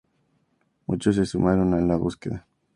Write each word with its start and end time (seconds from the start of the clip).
Muchos 0.87 1.15
se 1.17 1.27
sumaron 1.27 1.75
a 1.75 1.79
la 1.79 1.95
búsqueda. 1.95 2.47